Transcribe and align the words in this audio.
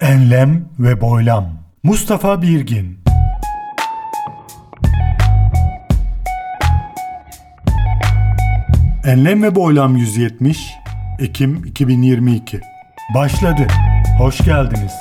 Enlem 0.00 0.68
ve 0.78 1.00
Boylam 1.00 1.44
Mustafa 1.82 2.42
Birgin 2.42 2.98
Enlem 9.04 9.42
ve 9.42 9.54
Boylam 9.54 9.96
170 9.96 10.74
Ekim 11.18 11.64
2022 11.64 12.60
Başladı. 13.14 13.66
Hoş 14.18 14.38
geldiniz. 14.44 14.92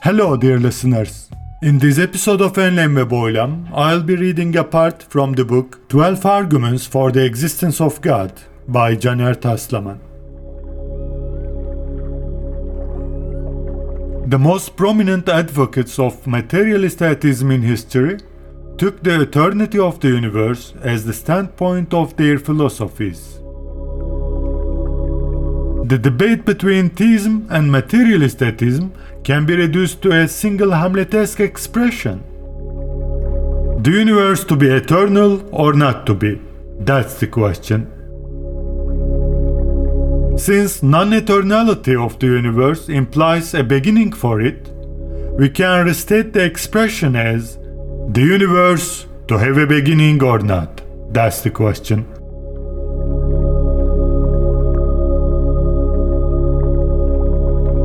Hello 0.00 0.42
dear 0.42 0.58
listeners. 0.58 1.28
In 1.62 1.78
this 1.78 1.98
episode 1.98 2.44
of 2.44 2.58
Enlem 2.58 2.96
ve 2.96 3.10
Boylam, 3.10 3.50
I'll 3.76 4.08
be 4.08 4.18
reading 4.18 4.56
a 4.56 4.70
part 4.70 5.10
from 5.10 5.34
the 5.34 5.48
book 5.48 5.80
12 5.88 6.26
Arguments 6.26 6.88
for 6.88 7.12
the 7.12 7.24
Existence 7.24 7.84
of 7.84 8.02
God 8.02 8.30
by 8.68 9.00
Caner 9.00 9.40
Taslaman. 9.40 10.15
The 14.28 14.40
most 14.40 14.74
prominent 14.74 15.28
advocates 15.28 16.00
of 16.00 16.26
materialist 16.26 17.00
atheism 17.00 17.52
in 17.52 17.62
history 17.62 18.18
took 18.76 19.00
the 19.00 19.20
eternity 19.20 19.78
of 19.78 20.00
the 20.00 20.08
universe 20.08 20.74
as 20.82 21.04
the 21.04 21.12
standpoint 21.12 21.94
of 21.94 22.16
their 22.16 22.36
philosophies. 22.36 23.38
The 25.90 25.98
debate 26.02 26.44
between 26.44 26.90
theism 26.90 27.46
and 27.50 27.70
materialist 27.70 28.42
atheism 28.42 28.92
can 29.22 29.46
be 29.46 29.54
reduced 29.54 30.02
to 30.02 30.10
a 30.10 30.26
single 30.26 30.70
Hamletesque 30.70 31.38
expression. 31.38 32.24
The 33.84 33.92
universe 33.92 34.42
to 34.46 34.56
be 34.56 34.66
eternal 34.66 35.48
or 35.54 35.72
not 35.72 36.04
to 36.06 36.14
be? 36.14 36.42
That's 36.80 37.20
the 37.20 37.28
question. 37.28 37.95
Since 40.36 40.82
non 40.82 41.12
eternality 41.12 41.96
of 41.96 42.18
the 42.18 42.26
universe 42.26 42.90
implies 42.90 43.54
a 43.54 43.64
beginning 43.64 44.12
for 44.12 44.42
it, 44.42 44.68
we 45.38 45.48
can 45.48 45.86
restate 45.86 46.34
the 46.34 46.44
expression 46.44 47.16
as 47.16 47.56
the 48.10 48.20
universe 48.20 49.06
to 49.28 49.38
have 49.38 49.56
a 49.56 49.66
beginning 49.66 50.22
or 50.22 50.38
not. 50.38 50.82
That's 51.10 51.40
the 51.40 51.50
question. 51.50 52.06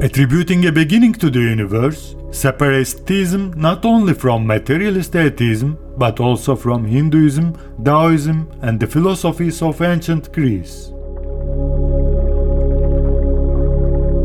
Attributing 0.03 0.65
a 0.65 0.73
beginning 0.73 1.13
to 1.13 1.29
the 1.29 1.39
universe 1.39 2.15
separates 2.31 2.93
theism 2.93 3.53
not 3.55 3.85
only 3.85 4.13
from 4.13 4.45
materialist 4.45 5.15
atheism 5.15 5.77
but 5.97 6.19
also 6.19 6.57
from 6.57 6.83
Hinduism, 6.83 7.55
Taoism, 7.81 8.51
and 8.61 8.77
the 8.77 8.87
philosophies 8.87 9.61
of 9.61 9.81
ancient 9.81 10.33
Greece. 10.33 10.91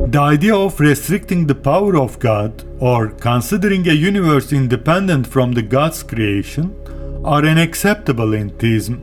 The 0.08 0.20
idea 0.20 0.54
of 0.54 0.78
restricting 0.78 1.48
the 1.48 1.54
power 1.56 1.96
of 1.96 2.20
God 2.20 2.62
or 2.78 3.08
considering 3.08 3.88
a 3.88 3.92
universe 3.92 4.52
independent 4.52 5.26
from 5.26 5.50
the 5.50 5.62
God's 5.62 6.04
creation 6.04 6.72
are 7.24 7.44
unacceptable 7.44 8.32
in 8.32 8.50
theism. 8.50 9.02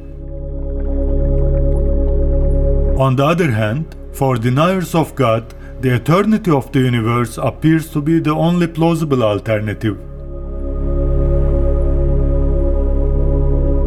On 2.98 3.18
the 3.18 3.26
other 3.26 3.52
hand, 3.52 3.98
for 4.14 4.38
deniers 4.38 4.96
of 4.96 5.14
God, 5.14 5.54
the 5.81 5.94
eternity 5.94 6.52
of 6.52 6.72
the 6.72 6.80
universe 6.80 7.38
appears 7.38 7.90
to 7.92 8.02
be 8.02 8.20
the 8.20 8.34
only 8.34 8.68
plausible 8.68 9.24
alternative. 9.24 10.00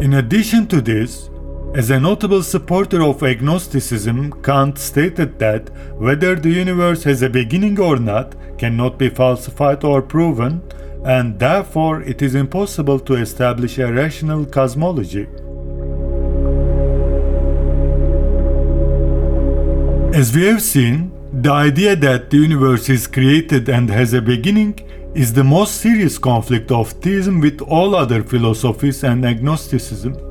In 0.03 0.13
addition 0.13 0.67
to 0.67 0.81
this, 0.81 1.31
as 1.77 1.91
a 1.91 1.99
notable 1.99 2.41
supporter 2.41 3.03
of 3.03 3.21
agnosticism, 3.21 4.31
Kant 4.41 4.79
stated 4.79 5.37
that 5.37 5.69
whether 5.99 6.33
the 6.33 6.49
universe 6.49 7.03
has 7.03 7.21
a 7.21 7.29
beginning 7.29 7.79
or 7.79 7.97
not 7.97 8.33
cannot 8.57 8.97
be 8.97 9.09
falsified 9.09 9.83
or 9.83 10.01
proven, 10.01 10.63
and 11.05 11.37
therefore 11.37 12.01
it 12.01 12.23
is 12.23 12.33
impossible 12.33 12.99
to 13.01 13.13
establish 13.13 13.77
a 13.77 13.93
rational 13.93 14.43
cosmology. 14.43 15.27
As 20.17 20.35
we 20.35 20.47
have 20.47 20.63
seen, 20.63 21.11
the 21.31 21.51
idea 21.51 21.95
that 21.95 22.31
the 22.31 22.37
universe 22.37 22.89
is 22.89 23.05
created 23.05 23.69
and 23.69 23.87
has 23.91 24.15
a 24.15 24.21
beginning 24.21 24.79
is 25.13 25.31
the 25.31 25.43
most 25.43 25.75
serious 25.75 26.17
conflict 26.17 26.71
of 26.71 26.89
theism 26.93 27.39
with 27.39 27.61
all 27.61 27.93
other 27.93 28.23
philosophies 28.23 29.03
and 29.03 29.23
agnosticism. 29.23 30.26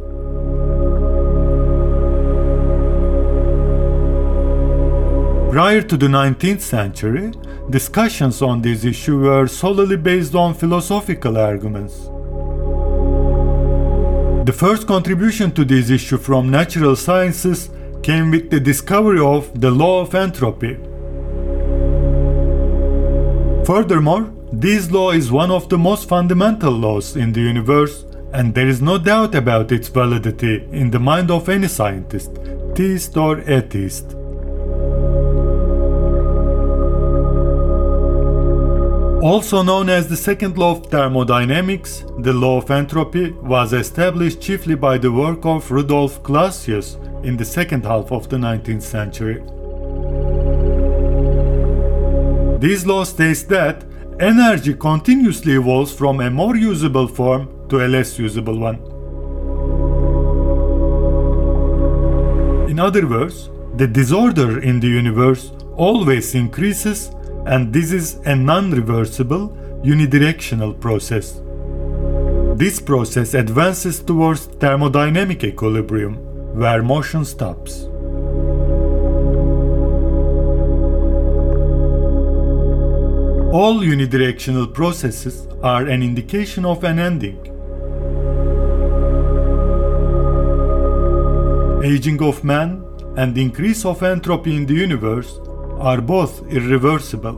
Prior 5.56 5.80
to 5.80 5.96
the 5.96 6.06
19th 6.06 6.60
century, 6.60 7.32
discussions 7.70 8.42
on 8.42 8.60
this 8.60 8.84
issue 8.84 9.20
were 9.20 9.46
solely 9.46 9.96
based 9.96 10.34
on 10.34 10.52
philosophical 10.52 11.38
arguments. 11.38 11.94
The 14.44 14.52
first 14.52 14.86
contribution 14.86 15.52
to 15.52 15.64
this 15.64 15.88
issue 15.88 16.18
from 16.18 16.50
natural 16.50 16.94
sciences 16.94 17.70
came 18.02 18.30
with 18.32 18.50
the 18.50 18.60
discovery 18.60 19.18
of 19.18 19.58
the 19.58 19.70
law 19.70 20.02
of 20.02 20.14
entropy, 20.14 20.76
Furthermore, 23.64 24.30
this 24.52 24.90
law 24.90 25.12
is 25.12 25.32
one 25.32 25.50
of 25.50 25.70
the 25.70 25.78
most 25.78 26.06
fundamental 26.06 26.72
laws 26.72 27.16
in 27.16 27.32
the 27.32 27.40
universe, 27.40 28.04
and 28.34 28.54
there 28.54 28.68
is 28.68 28.82
no 28.82 28.98
doubt 28.98 29.34
about 29.34 29.72
its 29.72 29.88
validity 29.88 30.68
in 30.70 30.90
the 30.90 31.00
mind 31.00 31.30
of 31.30 31.48
any 31.48 31.66
scientist, 31.66 32.32
theist 32.74 33.16
or 33.16 33.40
atheist. 33.50 34.15
Also 39.26 39.60
known 39.60 39.88
as 39.88 40.06
the 40.06 40.16
second 40.16 40.56
law 40.56 40.70
of 40.76 40.86
thermodynamics, 40.86 42.04
the 42.20 42.32
law 42.32 42.58
of 42.58 42.70
entropy 42.70 43.32
was 43.32 43.72
established 43.72 44.40
chiefly 44.40 44.76
by 44.76 44.96
the 44.96 45.10
work 45.10 45.44
of 45.44 45.68
Rudolf 45.68 46.22
Clausius 46.22 46.96
in 47.24 47.36
the 47.36 47.44
second 47.44 47.84
half 47.84 48.12
of 48.12 48.28
the 48.28 48.36
19th 48.36 48.82
century. 48.82 49.42
This 52.60 52.86
law 52.86 53.02
states 53.02 53.42
that 53.54 53.84
energy 54.20 54.74
continuously 54.74 55.54
evolves 55.54 55.92
from 55.92 56.20
a 56.20 56.30
more 56.30 56.54
usable 56.54 57.08
form 57.08 57.48
to 57.68 57.84
a 57.84 57.88
less 57.88 58.20
usable 58.20 58.56
one. 58.56 58.76
In 62.70 62.78
other 62.78 63.08
words, 63.08 63.50
the 63.74 63.88
disorder 63.88 64.60
in 64.60 64.78
the 64.78 64.86
universe 64.86 65.50
always 65.74 66.36
increases, 66.36 67.10
and 67.46 67.72
this 67.72 67.92
is 67.92 68.14
a 68.24 68.34
non 68.34 68.72
reversible, 68.72 69.56
unidirectional 69.84 70.78
process. 70.80 71.40
This 72.58 72.80
process 72.80 73.34
advances 73.34 74.00
towards 74.00 74.48
thermodynamic 74.48 75.44
equilibrium, 75.44 76.16
where 76.58 76.82
motion 76.82 77.24
stops. 77.24 77.84
All 83.54 83.78
unidirectional 83.80 84.74
processes 84.74 85.46
are 85.62 85.86
an 85.86 86.02
indication 86.02 86.64
of 86.64 86.82
an 86.82 86.98
ending. 86.98 87.38
Aging 91.84 92.20
of 92.22 92.42
man 92.42 92.84
and 93.16 93.38
increase 93.38 93.84
of 93.84 94.02
entropy 94.02 94.56
in 94.56 94.66
the 94.66 94.74
universe 94.74 95.38
are 95.78 96.00
both 96.00 96.46
irreversible. 96.48 97.34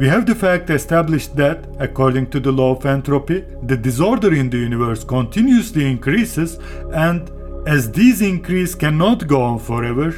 We 0.00 0.08
have 0.08 0.26
the 0.26 0.34
fact 0.34 0.68
established 0.70 1.34
that, 1.36 1.66
according 1.78 2.30
to 2.30 2.40
the 2.40 2.52
law 2.52 2.76
of 2.76 2.84
entropy, 2.84 3.44
the 3.62 3.76
disorder 3.76 4.34
in 4.34 4.50
the 4.50 4.58
universe 4.58 5.02
continuously 5.02 5.90
increases, 5.90 6.58
and 6.92 7.30
as 7.66 7.90
these 7.90 8.20
increase 8.20 8.74
cannot 8.74 9.26
go 9.26 9.40
on 9.40 9.58
forever, 9.58 10.10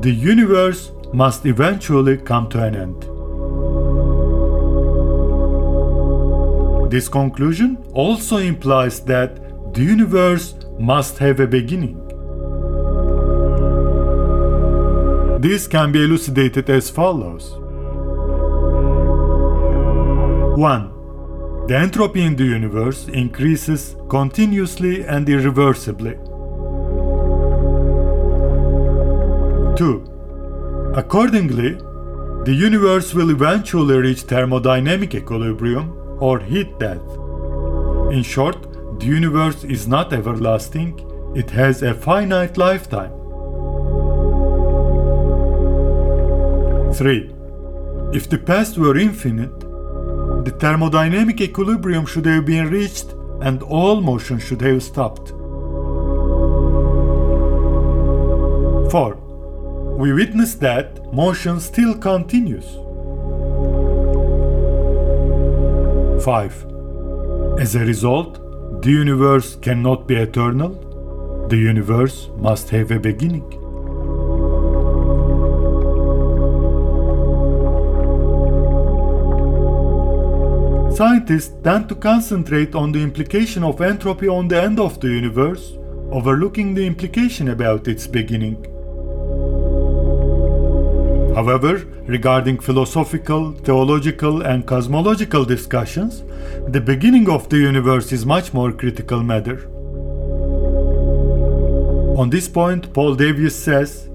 the 0.00 0.12
universe 0.12 0.92
must 1.12 1.44
eventually 1.46 2.16
come 2.18 2.48
to 2.50 2.62
an 2.62 2.76
end. 2.76 3.02
This 6.90 7.08
conclusion 7.08 7.78
also 7.92 8.36
implies 8.36 9.00
that 9.00 9.74
the 9.74 9.82
universe 9.82 10.54
must 10.78 11.18
have 11.18 11.40
a 11.40 11.46
beginning. 11.48 12.05
This 15.38 15.66
can 15.68 15.92
be 15.92 16.02
elucidated 16.02 16.70
as 16.70 16.88
follows 16.88 17.52
1. 20.58 21.66
The 21.66 21.76
entropy 21.76 22.22
in 22.22 22.36
the 22.36 22.44
universe 22.44 23.08
increases 23.08 23.96
continuously 24.08 25.04
and 25.04 25.28
irreversibly. 25.28 26.14
2. 29.76 30.92
Accordingly, 30.94 31.74
the 32.44 32.54
universe 32.54 33.12
will 33.12 33.28
eventually 33.28 33.98
reach 33.98 34.22
thermodynamic 34.22 35.14
equilibrium 35.14 36.16
or 36.18 36.40
heat 36.40 36.78
death. 36.78 37.02
In 38.10 38.22
short, 38.22 38.56
the 39.00 39.06
universe 39.06 39.64
is 39.64 39.86
not 39.86 40.14
everlasting, 40.14 40.98
it 41.34 41.50
has 41.50 41.82
a 41.82 41.92
finite 41.92 42.56
lifetime. 42.56 43.15
3. 46.96 47.30
If 48.14 48.28
the 48.30 48.38
past 48.38 48.78
were 48.78 48.96
infinite, 48.96 49.60
the 50.46 50.52
thermodynamic 50.52 51.42
equilibrium 51.42 52.06
should 52.06 52.24
have 52.24 52.46
been 52.46 52.70
reached 52.70 53.12
and 53.42 53.62
all 53.62 54.00
motion 54.00 54.38
should 54.38 54.62
have 54.62 54.82
stopped. 54.82 55.28
4. 58.90 59.16
We 59.98 60.14
witness 60.14 60.54
that 60.54 61.12
motion 61.12 61.60
still 61.60 61.98
continues. 61.98 62.64
5. 66.24 66.66
As 67.60 67.74
a 67.74 67.80
result, 67.80 68.40
the 68.82 68.90
universe 68.90 69.56
cannot 69.56 70.06
be 70.08 70.16
eternal. 70.16 71.46
The 71.48 71.58
universe 71.58 72.30
must 72.38 72.70
have 72.70 72.90
a 72.90 72.98
beginning. 72.98 73.65
Scientists 80.96 81.52
tend 81.62 81.90
to 81.90 81.94
concentrate 81.94 82.74
on 82.74 82.90
the 82.90 83.02
implication 83.02 83.62
of 83.62 83.82
entropy 83.82 84.28
on 84.28 84.48
the 84.48 84.58
end 84.58 84.80
of 84.80 84.98
the 84.98 85.08
universe, 85.08 85.74
overlooking 86.10 86.72
the 86.72 86.86
implication 86.86 87.48
about 87.48 87.86
its 87.86 88.06
beginning. 88.06 88.56
However, 91.34 91.84
regarding 92.06 92.60
philosophical, 92.60 93.52
theological, 93.52 94.40
and 94.40 94.66
cosmological 94.66 95.44
discussions, 95.44 96.24
the 96.68 96.80
beginning 96.80 97.28
of 97.28 97.50
the 97.50 97.58
universe 97.58 98.10
is 98.10 98.24
much 98.24 98.54
more 98.54 98.72
critical 98.72 99.22
matter. 99.22 99.68
On 102.18 102.30
this 102.30 102.48
point, 102.48 102.94
Paul 102.94 103.16
Davies 103.16 103.54
says, 103.54 104.08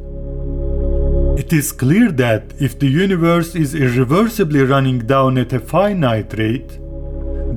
It 1.41 1.51
is 1.53 1.71
clear 1.71 2.11
that 2.11 2.53
if 2.59 2.77
the 2.77 2.87
universe 2.87 3.55
is 3.55 3.73
irreversibly 3.73 4.61
running 4.61 4.99
down 4.99 5.39
at 5.39 5.53
a 5.53 5.59
finite 5.59 6.37
rate, 6.37 6.77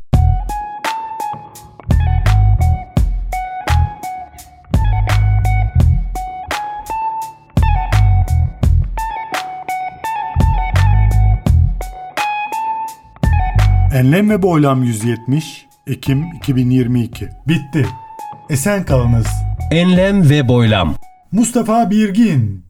Enlem 13.94 14.30
ve 14.30 14.42
Boylam 14.42 14.84
170 14.84 15.66
Ekim 15.88 16.26
2022 16.38 17.30
Bitti. 17.48 17.86
Esen 18.50 18.86
kalınız. 18.86 19.28
Enlem 19.72 20.30
ve 20.30 20.48
boylam 20.48 20.96
Mustafa 21.32 21.92
Birgin 21.92 22.69